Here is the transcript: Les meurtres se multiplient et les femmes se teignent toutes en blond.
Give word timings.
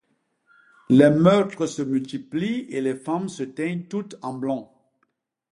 Les 0.89 1.11
meurtres 1.11 1.67
se 1.67 1.83
multiplient 1.83 2.65
et 2.71 2.81
les 2.81 2.95
femmes 2.95 3.29
se 3.29 3.43
teignent 3.43 3.83
toutes 3.87 4.15
en 4.23 4.33
blond. 4.33 4.67